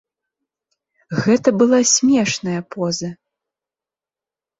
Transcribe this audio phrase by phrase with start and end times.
[1.25, 3.09] Гэта была смешная поза.